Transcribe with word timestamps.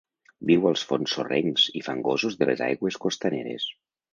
Viu 0.51 0.63
als 0.69 0.85
fons 0.91 1.13
sorrencs 1.17 1.67
i 1.81 1.83
fangosos 1.89 2.41
de 2.41 2.51
les 2.51 2.67
aigües 2.69 2.99
costaneres. 3.05 3.69